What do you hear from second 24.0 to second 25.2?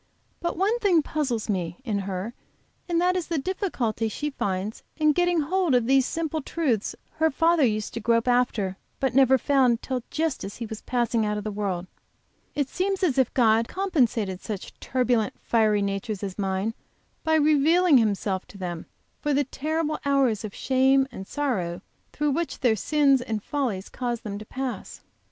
them to pass.